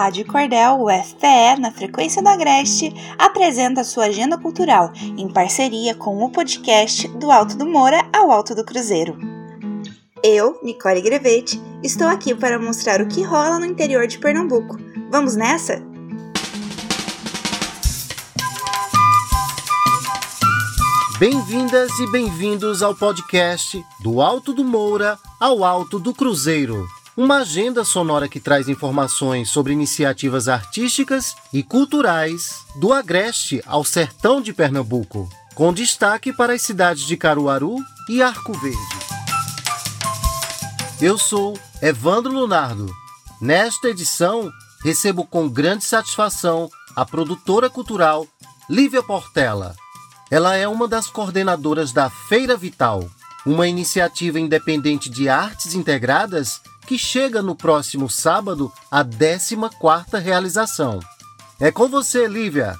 [0.00, 6.30] Rádio Cordel UFPE, na frequência do Agreste, apresenta sua agenda cultural em parceria com o
[6.30, 9.18] podcast Do Alto do Moura ao Alto do Cruzeiro.
[10.24, 14.78] Eu, Nicole Grevete, estou aqui para mostrar o que rola no interior de Pernambuco.
[15.10, 15.82] Vamos nessa?
[21.18, 26.88] Bem-vindas e bem-vindos ao podcast Do Alto do Moura ao Alto do Cruzeiro
[27.22, 34.40] uma agenda sonora que traz informações sobre iniciativas artísticas e culturais do Agreste ao sertão
[34.40, 37.76] de Pernambuco, com destaque para as cidades de Caruaru
[38.08, 38.78] e Arco Verde.
[40.98, 42.90] Eu sou Evandro Lunardo.
[43.38, 44.50] Nesta edição,
[44.82, 48.26] recebo com grande satisfação a produtora cultural
[48.66, 49.76] Lívia Portela.
[50.30, 53.06] Ela é uma das coordenadoras da Feira Vital,
[53.44, 60.98] uma iniciativa independente de artes integradas que chega no próximo sábado a 14ª realização.
[61.60, 62.74] É com você, Lívia.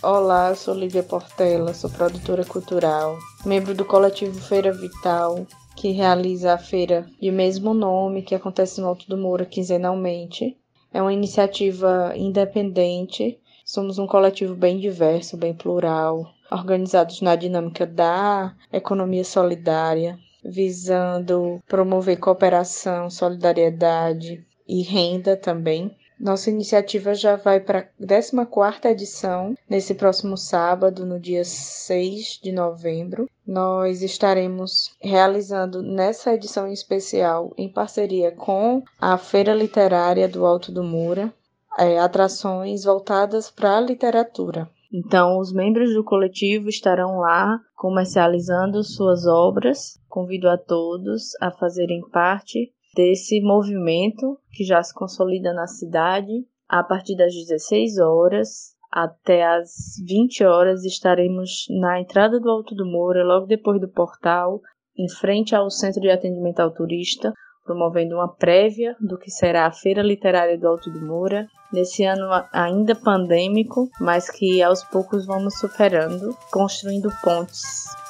[0.00, 6.54] Olá, eu sou Lívia Portela, sou produtora cultural, membro do coletivo Feira Vital, que realiza
[6.54, 10.56] a feira de mesmo nome, que acontece no Alto do Moura quinzenalmente.
[10.94, 18.54] É uma iniciativa independente, somos um coletivo bem diverso, bem plural, organizados na dinâmica da
[18.72, 25.96] economia solidária, visando promover cooperação, solidariedade e renda também.
[26.22, 32.52] Nossa iniciativa já vai para a 14 edição nesse próximo sábado, no dia 6 de
[32.52, 33.28] novembro.
[33.44, 40.84] Nós estaremos realizando nessa edição especial, em parceria com a Feira Literária do Alto do
[40.84, 41.34] Moura,
[41.76, 44.70] é, atrações voltadas para a literatura.
[44.92, 49.98] Então, os membros do coletivo estarão lá comercializando suas obras.
[50.12, 56.46] Convido a todos a fazerem parte desse movimento que já se consolida na cidade.
[56.68, 59.72] A partir das 16 horas até as
[60.06, 64.60] 20 horas estaremos na entrada do Alto do Moura, logo depois do portal,
[64.98, 67.32] em frente ao Centro de Atendimento ao Turista,
[67.64, 72.28] promovendo uma prévia do que será a Feira Literária do Alto do Moura, nesse ano
[72.52, 78.01] ainda pandêmico, mas que aos poucos vamos superando, construindo pontes.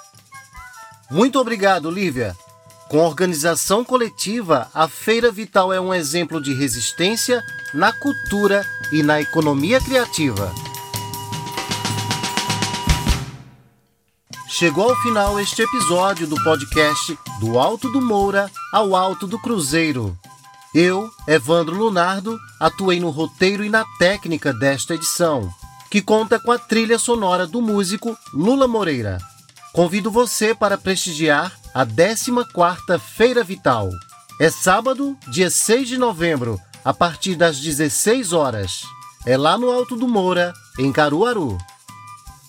[1.12, 2.34] Muito obrigado, Lívia.
[2.88, 7.42] Com organização coletiva, a Feira Vital é um exemplo de resistência
[7.74, 10.50] na cultura e na economia criativa.
[14.48, 20.16] Chegou ao final este episódio do podcast Do Alto do Moura ao Alto do Cruzeiro.
[20.74, 25.52] Eu, Evandro Lunardo, atuei no roteiro e na técnica desta edição,
[25.90, 29.31] que conta com a trilha sonora do músico Lula Moreira.
[29.72, 33.88] Convido você para prestigiar a 14ª Feira Vital.
[34.38, 38.82] É sábado, dia 6 de novembro, a partir das 16 horas.
[39.24, 41.56] É lá no Alto do Moura, em Caruaru.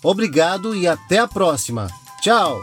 [0.03, 1.87] Obrigado e até a próxima.
[2.21, 2.59] Tchau!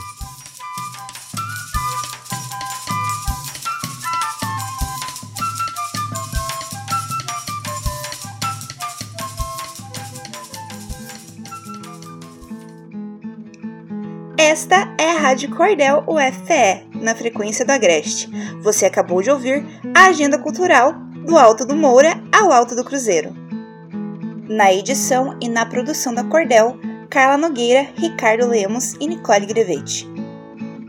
[14.42, 18.26] Esta é a Rádio Cordel UFPE, na frequência do Agreste.
[18.62, 19.62] Você acabou de ouvir
[19.94, 20.94] a agenda cultural
[21.26, 23.34] do Alto do Moura ao Alto do Cruzeiro.
[24.48, 26.74] Na edição e na produção da Cordel,
[27.10, 30.08] Carla Nogueira, Ricardo Lemos e Nicole Grevete.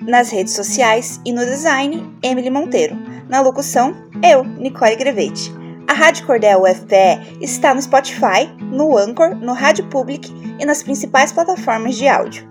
[0.07, 2.95] Nas redes sociais e no design, Emily Monteiro.
[3.27, 5.51] Na locução, eu, Nicole Grevete.
[5.89, 11.33] A Rádio Cordel UFPE está no Spotify, no Anchor, no Rádio Public e nas principais
[11.33, 12.50] plataformas de áudio.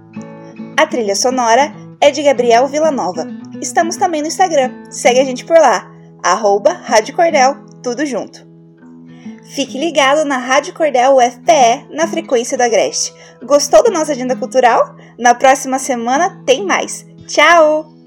[0.81, 3.27] A trilha sonora é de Gabriel Villanova.
[3.61, 4.73] Estamos também no Instagram.
[4.89, 5.87] Segue a gente por lá.
[6.23, 8.49] Arroba Rádio Cordel, tudo junto.
[9.55, 13.13] Fique ligado na Rádio Cordel UFPE na frequência do Agreste.
[13.43, 14.97] Gostou da nossa agenda cultural?
[15.19, 17.05] Na próxima semana tem mais.
[17.27, 18.00] Tchau!